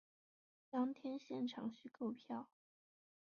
[0.71, 2.47] 当天现场须购票